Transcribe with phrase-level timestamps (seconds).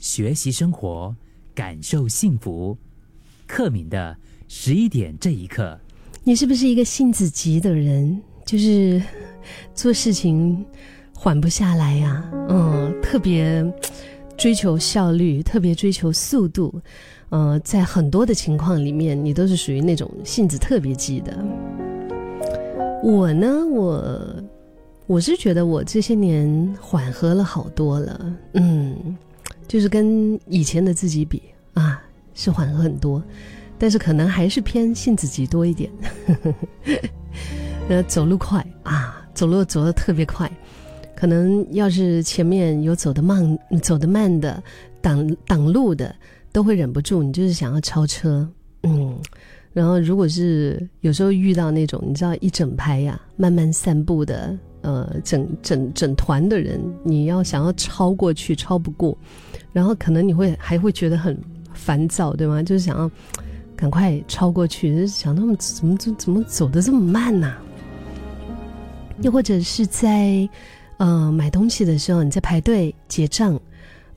[0.00, 1.14] 学习生活，
[1.54, 2.76] 感受幸福。
[3.46, 4.16] 克敏的
[4.48, 5.78] 十一点这一刻，
[6.24, 8.20] 你是不是一个性子急的人？
[8.44, 9.00] 就是
[9.72, 10.66] 做事情
[11.14, 13.64] 缓不下来呀，嗯，特别
[14.36, 16.74] 追求效率，特别追求速度，
[17.28, 21.44] 呃，在很多的情况里面，你都是属于那种性子特别急的。
[23.00, 24.42] 我呢，我
[25.06, 29.16] 我是觉得我这些年缓和了好多了，嗯。
[29.66, 31.42] 就是跟以前的自己比
[31.72, 32.02] 啊，
[32.34, 33.22] 是缓和很多，
[33.78, 35.90] 但是可能还是偏性子急多一点。
[37.88, 40.50] 呃，走路快啊，走路走的特别快，
[41.14, 44.62] 可能要是前面有走的慢、走的慢的
[45.02, 46.14] 挡挡路的，
[46.52, 48.48] 都会忍不住，你就是想要超车。
[48.84, 49.18] 嗯，
[49.72, 59.16] 然后如果是有时候遇到那种你知道一整排呀慢慢散步的，呃，整整整团的人，你要想要超过去，超不过。
[59.72, 61.34] 然后可能你会还会觉得很
[61.72, 62.62] 烦躁，对吗？
[62.62, 63.10] 就是想要
[63.74, 67.50] 赶快超过去，就想他们怎么怎怎么走的这么慢呢？
[69.22, 70.46] 又或者是在
[70.98, 73.58] 呃买东西的时候，你在排队结账，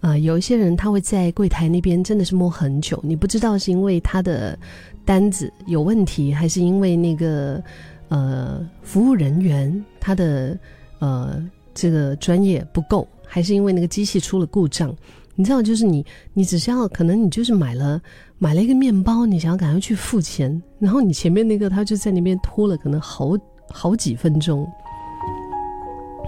[0.01, 4.59] 啊，有一些人他会在柜台那边真的是摸很久，你不知道是因为他的
[5.05, 7.63] 单子有问题，还是因为那个
[8.09, 10.57] 呃服务人员他的
[10.99, 14.95] 呃这个专业不够，还是因为那个机器出了故障。
[15.39, 18.01] 你知道，就是你，你只需要可能你就是买了
[18.39, 23.37] 买了一个面包，你想要赶快去付钱，然后你前面那个他就在那边拖了可能好
[23.69, 24.67] 好几分钟，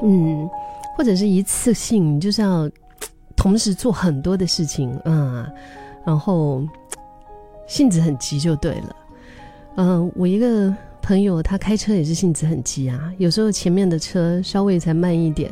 [0.04, 0.48] 嗯，
[0.96, 2.70] 或者是一次性，你就是要
[3.36, 5.50] 同时做很多的事情啊，
[6.06, 6.64] 然后
[7.68, 8.96] 性子很急就对了，
[9.78, 10.72] 嗯，我一个。
[11.10, 15.50] 朋友他开车也是性子很急啊，有时候前面的车稍微才慢一点，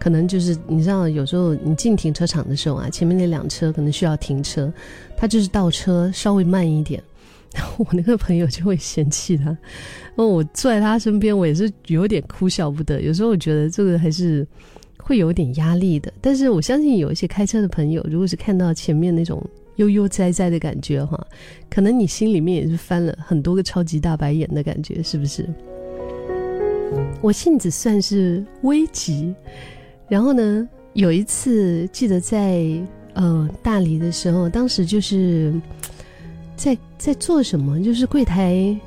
[0.00, 4.68] 可能就是你知道，有时候你进停车场的时候啊，前面那辆车可能需要停车，
[5.16, 7.00] 他就是倒车稍微慢一点，
[7.54, 9.56] 然 后我那个朋友就会嫌弃他，
[10.16, 13.00] 哦，我坐在他身边，我也是有点哭笑不得。
[13.00, 14.44] 有时候我觉得这个还是
[14.98, 19.40] 会有点压力的，但是我相信有一些开车的朋友，如果是看到前面那种。
[19.76, 21.26] 悠悠哉哉的感觉哈，
[21.70, 25.48] 可能你心里面也是翻了很多个超级大白眼的感觉，是不是？
[27.20, 29.34] 我性子算是危急，
[30.08, 32.64] 然后呢，有一次记得在
[33.14, 35.52] 呃大理的时候，当时就是
[36.56, 38.78] 在在做什么，就是柜台。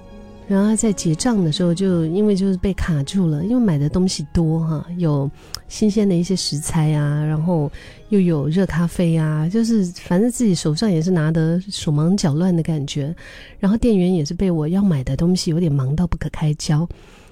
[0.50, 5.30] 然后在结账的时候，就因为就是被卡住了，因为买的东西多哈，有
[5.68, 7.72] 新鲜的一些食材啊，然后
[8.10, 13.16] 又有热咖啡啊，就是反正自己手上也是拿得手忙脚乱的感觉。
[13.60, 16.90] 然后店员也是被我要买的东西有点忙到不可开交。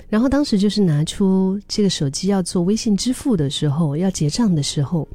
[0.09, 5.07] 然后当时就是拿出这个手机要做微信支付的时候，要结账的时候，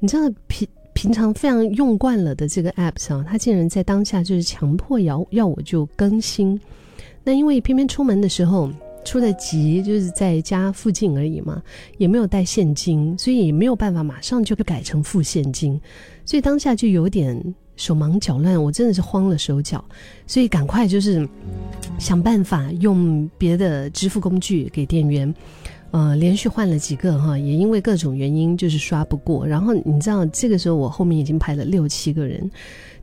[0.00, 6.58] 你知道平平常非常用惯了的这个 app 上，它竟然在当下就是强迫要要我就更新。
[7.24, 8.70] 那因为偏偏出门的时候
[9.04, 11.62] 出的急，就是在家附近而已嘛，
[11.98, 15.80] 也没有带现金，所以也没有办法马上就改成付现金，
[16.24, 19.84] 所以当下就有点手忙脚乱，我真的是慌了手脚，
[20.26, 21.28] 所以赶快就是
[21.98, 25.34] 想办法用别的支付工具给店员，
[25.90, 32.50] 呃，连续换了几个哈，也因为各种原因就是刷不过，然后你知道这个时候我后面已经排了六七个人。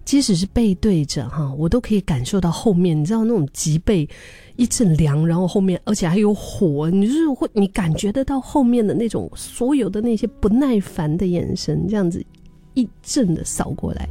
[0.09, 4.09] 即使是背对着哈，我都可以感受到后面，你知道那种脊背
[4.55, 12.25] 一阵凉，然后后面而且还有火，你就是会你感觉得到后面的那种所有的那些不耐烦的眼神，这样子
[12.73, 14.09] 一阵的扫过来。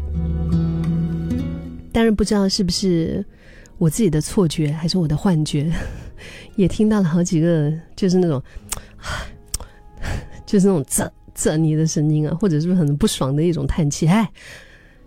[1.91, 3.27] 当然不知道是不是
[3.77, 5.69] 我自己的错觉，还是我的幻觉，
[6.55, 8.41] 也听到了好几个就是那种，
[10.47, 14.31] 就是那种啧啧你的声音啊，或者是不是很不爽的一种叹气，哎。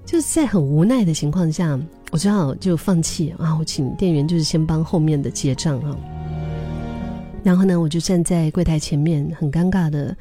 [0.04, 1.80] 就是在很无奈的情况下，
[2.12, 3.56] 我只好就放弃啊！
[3.58, 5.96] 我请店员就是先帮后面的结账啊。
[7.44, 10.16] 然后呢，我就站在柜台前面，很尴尬的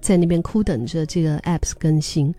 [0.00, 2.34] 在那边哭等着这个 apps 更新。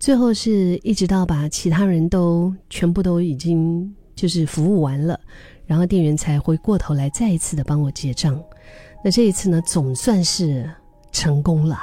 [0.00, 5.18] 最后是一直到把其他人都全部都已经就是服务完了，
[5.66, 8.42] 然后店员才回过头来再一次的帮我结账。
[9.04, 10.68] 那这一次呢，总算是
[11.12, 11.78] 成功了。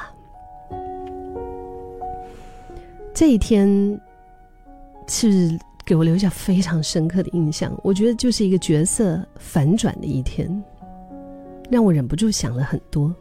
[3.14, 4.00] 这一天。
[5.12, 7.78] 是给我留下非常深刻的印象。
[7.84, 10.50] 我觉得就是一个角色反转的一天，
[11.70, 13.14] 让我忍不住想了很多。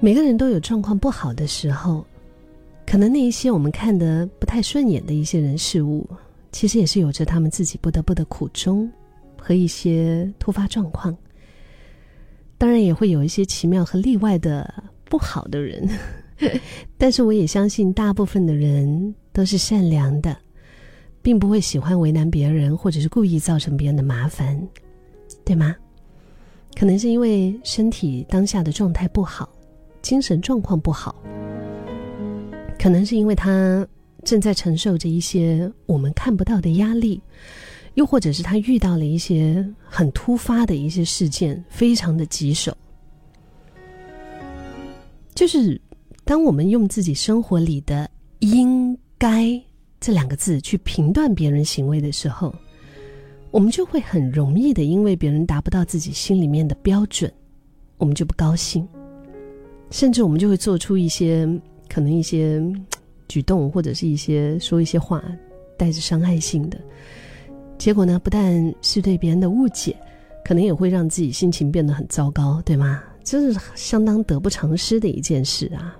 [0.00, 2.02] 每个人都有状况不好的时候，
[2.86, 6.08] 可能那一些我们看得不太顺眼的一些人事物，
[6.50, 8.90] 其实也是有着他们自己不得不的苦衷
[9.36, 11.14] 和一些突发状况。
[12.56, 14.72] 当然，也会有一些奇妙和例外的
[15.04, 15.86] 不好的人。
[16.96, 20.36] 但是我也相信，大部分的人都是善良的，
[21.20, 24.60] 并不会喜欢为难别人，或者是故意造成别人的麻烦，
[25.44, 25.74] 对吗？
[26.76, 29.48] 可能是因为身体当下的状态不好，
[30.00, 31.14] 精神状况不好，
[32.78, 33.86] 可能是因为他
[34.22, 37.20] 正在承受着一些我们看不到的压力，
[37.94, 42.76] 又或者是他遇到了一些很突发的一些事件，非常的棘手。
[45.34, 45.80] 就是
[46.28, 48.06] 当我们用自己生活里的
[48.40, 49.58] “应该”
[49.98, 52.54] 这两个字去评断别人行为的时候。
[53.50, 57.32] 我们就会很容易的，因为别人达不到自己心里面的标准，
[57.96, 58.86] 我们就不高兴，
[59.90, 61.48] 甚至我们就会做出一些
[61.88, 62.62] 可能一些
[63.26, 65.24] 举动，或者是一些说一些话
[65.78, 66.78] 带着伤害性的，
[67.78, 69.96] 结果呢，不但是对别人的误解，
[70.44, 73.02] 可能也会让自己心情变得很糟糕，对吗？
[73.24, 75.98] 这是相当得不偿失的一件事啊！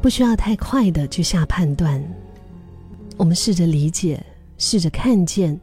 [0.00, 2.02] 不需要太快的去下判断。
[3.16, 4.24] 我们试着理解，
[4.56, 5.58] 试着看见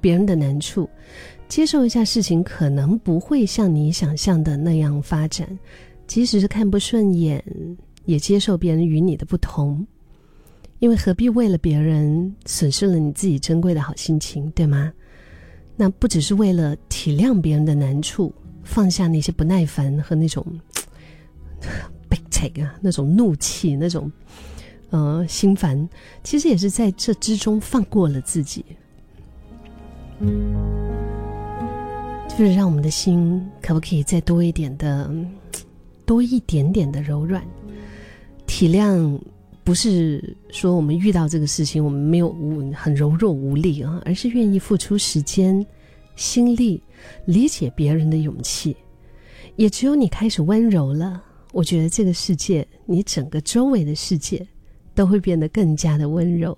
[0.00, 0.88] 别人的难处，
[1.48, 5.48] 接受一下事情可能不会像你想象的那样发展，
[6.06, 7.42] 即使是看不顺眼，
[8.04, 9.84] 也接受别人与你的不同，
[10.78, 14.92] 因为何必为了别人损失了你自己珍贵的好心情，对吗？
[15.76, 18.32] 那不只是为了体谅别人的难处，
[18.62, 20.46] 放下那些不耐烦和那种
[22.48, 24.10] 啊那种怒气那种。
[24.90, 25.88] 呃，心烦，
[26.22, 28.64] 其实也是在这之中放过了自己，
[32.28, 35.12] 就是让我们的心可不可以再多一点的，
[36.06, 37.42] 多一点点的柔软，
[38.46, 39.18] 体谅，
[39.64, 45.66] 不是说我们遇到这个事情我们没有无很柔弱无力啊，而是愿意付出时间、
[46.14, 46.80] 心力，
[47.24, 48.76] 理解别人的勇气。
[49.56, 51.20] 也只有你开始温柔了，
[51.54, 54.46] 我觉得这个世界，你整个周围的世界。
[54.96, 56.56] 都会变得更加的温柔。